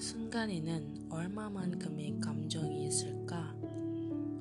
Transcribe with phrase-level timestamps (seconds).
[0.00, 3.54] 순간에는 얼마만큼의 감정이 있을까?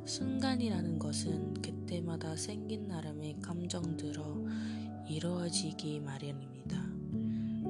[0.05, 4.47] 순간이라는 것은 그때마다 생긴 나름의 감정들로
[5.09, 6.81] 이루어지기 마련입니다.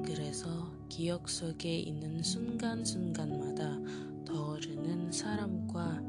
[0.04, 3.76] 그래서 기억 속에 있는 순간순간마다
[4.24, 6.00] 떠오르는 사람과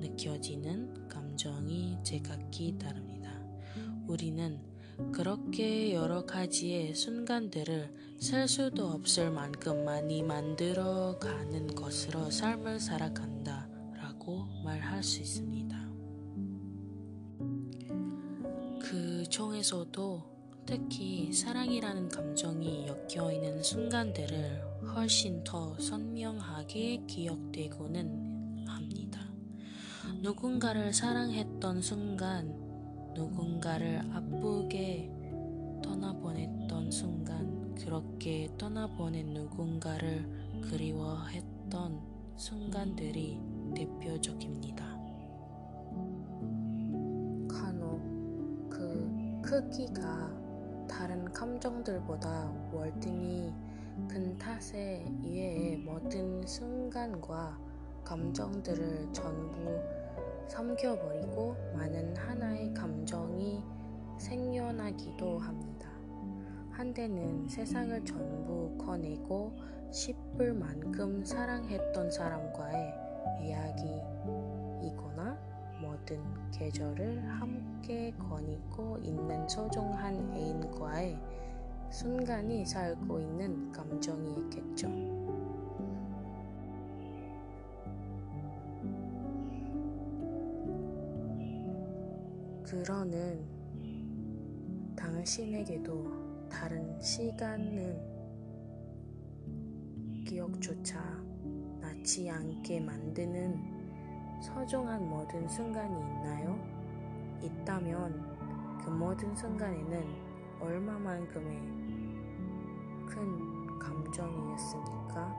[0.00, 3.30] 느껴지는 감정이 제각기 다릅니다.
[4.08, 4.58] 우리는
[5.10, 14.46] 그렇게 여러 가지의 순간들을 셀 수도 없을 만큼 많이 만들어 가는 것으로 삶을 살아간다 라고
[14.64, 15.90] 말할 수 있습니다.
[18.80, 20.32] 그 중에서도
[20.64, 24.62] 특히 사랑이라는 감정이 엮여 있는 순간들을
[24.94, 29.20] 훨씬 더 선명하게 기억되고는 합니다.
[30.20, 32.71] 누군가를 사랑했던 순간,
[33.14, 35.10] 누군가를 아프게
[35.82, 40.26] 떠나보냈던 순간, 그렇게 떠나보낸 누군가를
[40.70, 42.00] 그리워했던
[42.36, 43.40] 순간들이
[43.74, 44.84] 대표적입니다.
[47.48, 48.00] 간혹
[48.70, 50.30] 그 크기가
[50.88, 53.52] 다른 감정들보다 월등히
[54.08, 57.58] 큰 탓에 이외의 모든 순간과
[58.04, 59.80] 감정들을 전부
[60.48, 63.62] 삼켜버리고 많은 하나의 감정이
[64.18, 65.88] 생겨나기도 합니다.
[66.70, 69.52] 한때는 세상을 전부 커내고
[69.90, 72.94] 싶을 만큼 사랑했던 사람과의
[73.42, 75.38] 이야기이거나
[75.80, 81.18] 모든 계절을 함께 거니고 있는 소중한 애인과의
[81.90, 85.01] 순간이 살고 있는 감정이겠죠.
[92.72, 93.44] 그러는
[94.96, 98.00] 당신에게도 다른 시간은
[100.26, 100.98] 기억조차
[101.82, 106.58] 나지 않게 만드는 소중한 모든 순간이 있나요?
[107.42, 110.06] 있다면 그 모든 순간에는
[110.58, 111.58] 얼마만큼의
[113.06, 115.36] 큰 감정이었습니까?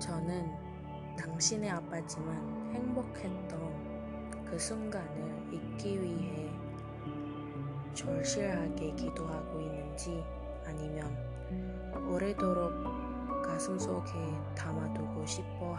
[0.00, 0.52] 저는
[1.16, 3.91] 당신의 아빠지만 행복했던
[4.52, 6.50] 그 순간을 잊기 위해
[7.94, 10.22] 절실하게 기도하고 있는지
[10.66, 11.10] 아니면
[12.06, 12.70] 오래도록
[13.42, 14.12] 가슴속에
[14.54, 15.72] 담아두고 싶어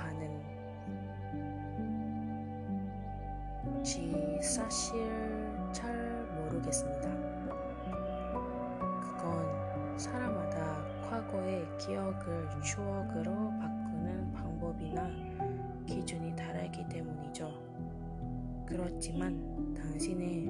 [3.53, 5.07] 하는지 사실
[5.71, 5.95] 잘
[6.35, 7.09] 모르겠습니다.
[9.01, 15.11] 그건 사람마다 과거의 기억을 추억으로 바꾸는 방법이나
[15.85, 17.72] 기준이 다르기 때문이죠.
[18.73, 20.47] 그렇지만 당신의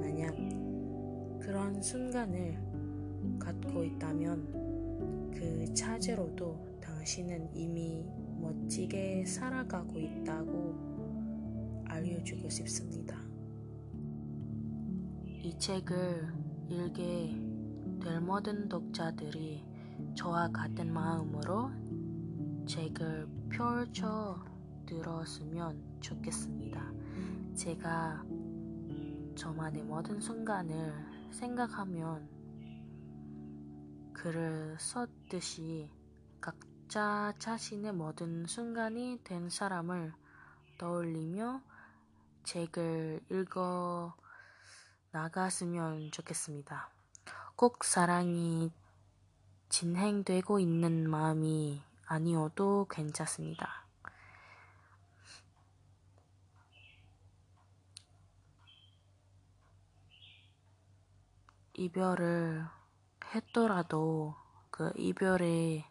[0.00, 0.32] 만약
[1.40, 2.56] 그런 순간을
[3.36, 8.06] 갖고 있다면 그 차제로도 당신은 이미
[8.40, 13.18] 멋지게 살아가고 있다고 알려주고 싶습니다.
[15.24, 16.28] 이 책을
[16.68, 17.34] 읽게
[18.00, 19.64] 될 모든 독자들이
[20.14, 21.72] 저와 같은 마음으로
[22.66, 24.38] 책을 펼쳐
[24.86, 27.03] 들었으면 좋겠습니다.
[27.64, 28.22] 제가
[29.36, 32.28] 저만의 모든 순간을 생각하면
[34.12, 35.90] 글을 썼듯이
[36.42, 40.12] 각자 자신의 모든 순간이 된 사람을
[40.76, 41.62] 떠올리며
[42.42, 44.14] 책을 읽어
[45.12, 46.90] 나갔으면 좋겠습니다.
[47.56, 48.74] 꼭 사랑이
[49.70, 53.83] 진행되고 있는 마음이 아니어도 괜찮습니다.
[61.74, 62.64] 이별을
[63.34, 64.34] 했더라도
[64.70, 65.84] 그 이별의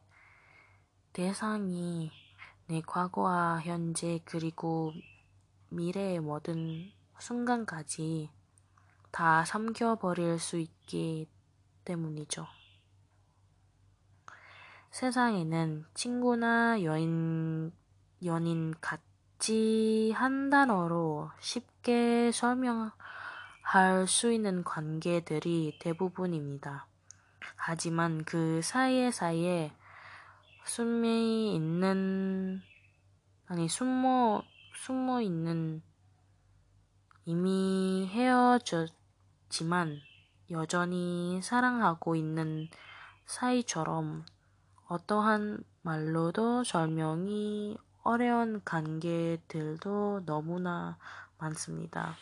[1.11, 2.11] 대상이
[2.67, 4.93] 내 과거와 현재 그리고
[5.69, 8.29] 미래의 모든 순간까지
[9.11, 11.29] 다 삼켜버릴 수 있기
[11.85, 12.47] 때문이죠.
[14.91, 17.73] 세상에는 친구나 여인,
[18.23, 22.91] 연인 같이 한 단어로 쉽게 설명할
[24.05, 26.85] 수 있는 관계들이 대부분입니다.
[27.55, 29.09] 하지만 그 사이에
[30.63, 32.61] 숨어 있는
[33.47, 34.43] 아니 숨어
[34.75, 35.81] 숨어 있는
[37.25, 39.97] 이미 헤어졌지만
[40.51, 42.69] 여전히 사랑하고 있는
[43.25, 44.23] 사이처럼
[44.87, 50.99] 어떠한 말로도 설명이 어려운 관계들도 너무나
[51.39, 52.15] 많습니다.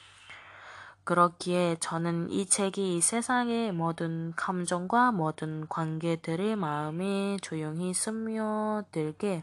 [1.04, 9.42] 그렇기에 저는 이 책이 세상의 모든 감정과 모든 관계들의 마음에 조용히 스며들게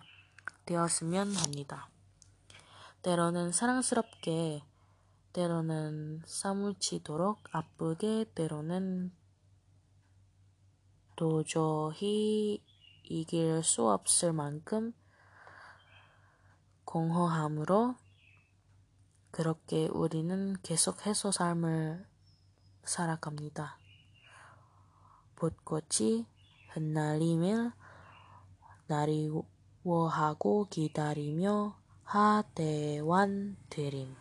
[0.66, 1.88] 되었으면 합니다.
[3.02, 4.62] 때로는 사랑스럽게,
[5.32, 9.12] 때로는 사무치도록 아프게, 때로는
[11.16, 12.62] 도저히
[13.02, 14.92] 이길 수 없을 만큼
[16.84, 17.96] 공허함으로
[19.38, 22.04] 그렇게 우리는 계속해서 삶을
[22.82, 23.78] 살아갑니다.
[25.36, 26.26] 벚꽃이
[26.70, 27.70] 흩날리며
[28.88, 34.12] 나리워하고 기다리며 하대완 드림